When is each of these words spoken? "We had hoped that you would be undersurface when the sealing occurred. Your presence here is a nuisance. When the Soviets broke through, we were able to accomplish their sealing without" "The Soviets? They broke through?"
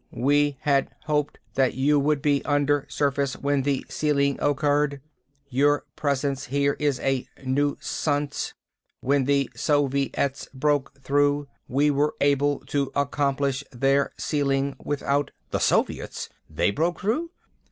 "We 0.09 0.57
had 0.61 0.89
hoped 1.03 1.37
that 1.53 1.75
you 1.75 1.99
would 1.99 2.23
be 2.23 2.43
undersurface 2.43 3.35
when 3.37 3.61
the 3.61 3.85
sealing 3.87 4.39
occurred. 4.41 4.99
Your 5.47 5.85
presence 5.95 6.45
here 6.47 6.75
is 6.79 6.99
a 7.01 7.27
nuisance. 7.45 8.55
When 9.01 9.25
the 9.25 9.51
Soviets 9.55 10.49
broke 10.55 10.99
through, 11.03 11.49
we 11.67 11.91
were 11.91 12.15
able 12.19 12.61
to 12.61 12.91
accomplish 12.95 13.63
their 13.71 14.11
sealing 14.17 14.75
without" 14.83 15.29
"The 15.51 15.59
Soviets? 15.59 16.29
They 16.49 16.71
broke 16.71 17.01
through?" 17.01 17.29